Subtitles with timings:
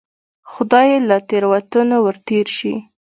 [0.51, 2.73] خدای یې له تېروتنو ورتېر شي.